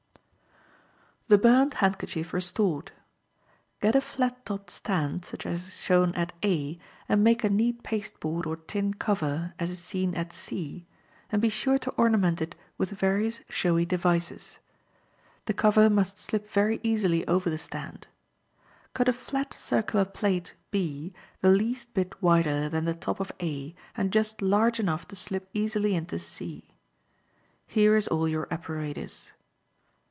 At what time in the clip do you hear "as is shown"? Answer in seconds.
5.45-6.13